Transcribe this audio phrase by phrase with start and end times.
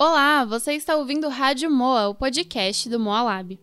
[0.00, 3.58] Olá, você está ouvindo Rádio Moa, o podcast do Moa Lab.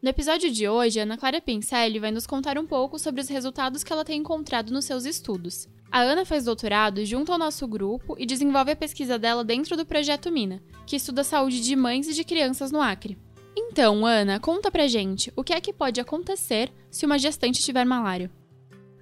[0.00, 3.82] No episódio de hoje, Ana Clara Pincelli vai nos contar um pouco sobre os resultados
[3.82, 5.68] que ela tem encontrado nos seus estudos.
[5.90, 9.84] A Ana faz doutorado junto ao nosso grupo e desenvolve a pesquisa dela dentro do
[9.84, 13.18] Projeto Mina, que estuda a saúde de mães e de crianças no Acre.
[13.56, 17.84] Então, Ana, conta pra gente o que é que pode acontecer se uma gestante tiver
[17.84, 18.30] malária.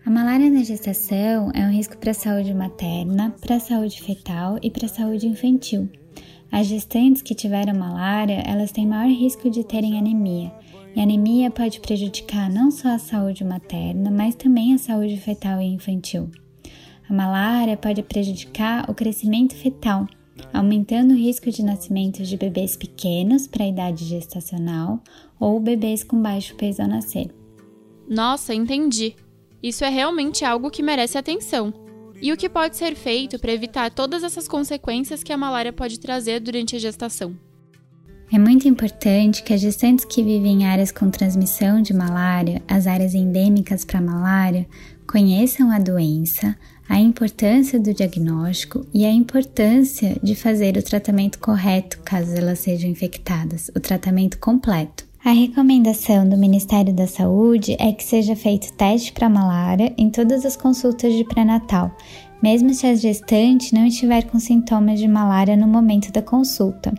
[0.03, 4.59] A malária na gestação é um risco para a saúde materna, para a saúde fetal
[4.63, 5.91] e para a saúde infantil.
[6.51, 10.53] As gestantes que tiveram malária, elas têm maior risco de terem anemia,
[10.97, 15.67] e anemia pode prejudicar não só a saúde materna, mas também a saúde fetal e
[15.67, 16.31] infantil.
[17.09, 20.07] A malária pode prejudicar o crescimento fetal,
[20.53, 25.01] aumentando o risco de nascimento de bebês pequenos para a idade gestacional
[25.39, 27.31] ou bebês com baixo peso ao nascer.
[28.09, 29.15] Nossa, entendi.
[29.63, 31.88] Isso é realmente algo que merece atenção.
[32.21, 36.01] E o que pode ser feito para evitar todas essas consequências que a malária pode
[36.01, 37.37] trazer durante a gestação?
[38.31, 42.87] É muito importante que as gestantes que vivem em áreas com transmissão de malária, as
[42.87, 44.67] áreas endêmicas para malária,
[45.07, 46.55] conheçam a doença,
[46.87, 52.91] a importância do diagnóstico e a importância de fazer o tratamento correto caso elas sejam
[52.91, 55.08] infectadas, o tratamento completo.
[55.29, 60.47] A recomendação do Ministério da Saúde é que seja feito teste para malária em todas
[60.47, 61.95] as consultas de pré-natal,
[62.43, 66.95] mesmo se a gestante não estiver com sintomas de malária no momento da consulta.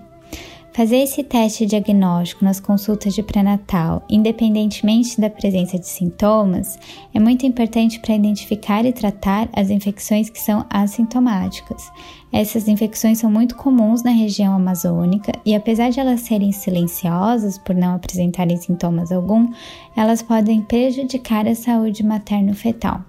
[0.80, 6.80] Fazer esse teste diagnóstico nas consultas de pré-natal, independentemente da presença de sintomas,
[7.14, 11.92] é muito importante para identificar e tratar as infecções que são assintomáticas.
[12.32, 17.76] Essas infecções são muito comuns na região amazônica e, apesar de elas serem silenciosas por
[17.76, 19.52] não apresentarem sintomas algum,
[19.98, 23.04] elas podem prejudicar a saúde materno-fetal.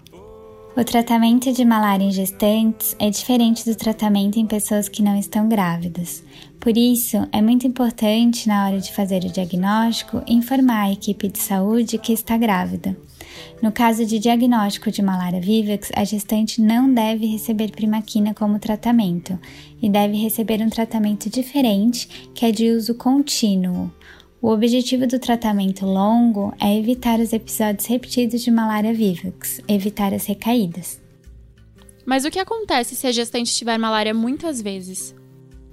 [0.77, 5.49] O tratamento de malária em gestantes é diferente do tratamento em pessoas que não estão
[5.49, 6.23] grávidas.
[6.61, 11.41] Por isso, é muito importante, na hora de fazer o diagnóstico, informar a equipe de
[11.41, 12.97] saúde que está grávida.
[13.61, 19.37] No caso de diagnóstico de malária vivax, a gestante não deve receber primaquina como tratamento
[19.83, 23.91] e deve receber um tratamento diferente, que é de uso contínuo.
[24.43, 30.25] O objetivo do tratamento longo é evitar os episódios repetidos de malária vivax, evitar as
[30.25, 30.99] recaídas.
[32.07, 35.15] Mas o que acontece se a gestante tiver malária muitas vezes?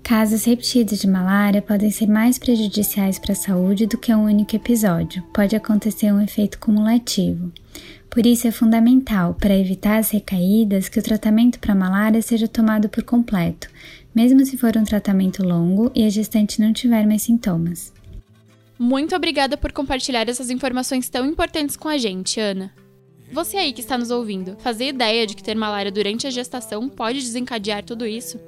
[0.04, 4.58] Casos repetidos de malária podem ser mais prejudiciais para a saúde do que um único
[4.58, 7.54] episódio, pode acontecer um efeito cumulativo.
[8.10, 12.90] Por isso é fundamental, para evitar as recaídas, que o tratamento para malária seja tomado
[12.90, 13.70] por completo,
[14.14, 17.96] mesmo se for um tratamento longo e a gestante não tiver mais sintomas.
[18.80, 22.74] Muito obrigada por compartilhar essas informações tão importantes com a gente, Ana.
[23.32, 26.88] Você aí que está nos ouvindo, fazia ideia de que ter malária durante a gestação
[26.88, 28.40] pode desencadear tudo isso?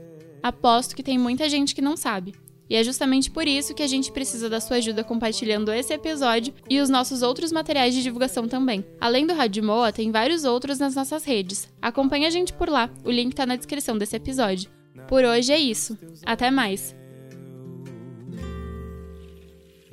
[0.42, 2.34] Aposto que tem muita gente que não sabe.
[2.70, 6.54] E é justamente por isso que a gente precisa da sua ajuda compartilhando esse episódio
[6.70, 8.86] e os nossos outros materiais de divulgação também.
[9.02, 11.68] Além do Rádio Moa, tem vários outros nas nossas redes.
[11.82, 14.70] Acompanhe a gente por lá, o link está na descrição desse episódio.
[15.08, 15.98] Por hoje é isso.
[16.24, 16.99] Até mais!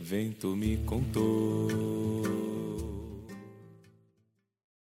[0.09, 2.36] Vento me contou.